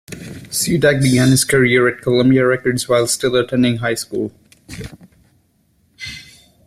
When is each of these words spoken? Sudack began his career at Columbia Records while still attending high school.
Sudack 0.49 0.99
began 0.99 1.29
his 1.29 1.45
career 1.45 1.87
at 1.87 2.01
Columbia 2.01 2.43
Records 2.47 2.89
while 2.89 3.05
still 3.05 3.35
attending 3.35 3.77
high 3.77 3.93
school. 3.93 4.31